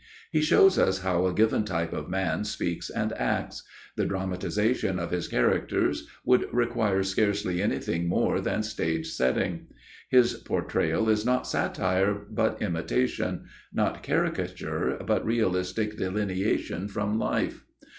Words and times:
He 0.31 0.41
shows 0.41 0.79
us 0.79 1.01
how 1.01 1.27
a 1.27 1.33
given 1.35 1.63
type 1.63 1.93
of 1.93 2.09
man 2.09 2.43
speaks 2.43 2.89
and 2.89 3.13
acts; 3.13 3.61
the 3.95 4.03
dramatization 4.07 4.97
of 4.97 5.11
his 5.11 5.27
characters 5.27 6.07
would 6.25 6.51
require 6.51 7.03
scarcely 7.03 7.61
anything 7.61 8.07
more 8.07 8.41
than 8.41 8.63
stage 8.63 9.09
setting. 9.09 9.67
His 10.09 10.33
portrayal 10.33 11.07
is 11.07 11.23
not 11.23 11.45
satire, 11.45 12.15
but 12.31 12.59
imitation; 12.63 13.45
not 13.71 14.01
caricature, 14.01 14.97
but 15.05 15.23
realistic 15.23 15.95
delineation 15.99 16.87
from 16.87 17.19
life. 17.19 17.63